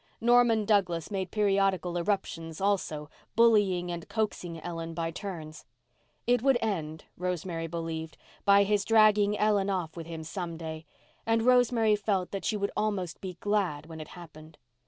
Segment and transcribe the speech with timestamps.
[0.19, 5.63] Norman Douglas made periodical irruptions also, bullying and coaxing Ellen by turns.
[6.25, 10.85] It would end, Rosemary believed, by his dragging Ellen off with him some day,
[11.23, 14.57] and Rosemary felt that she would be almost glad when it happened.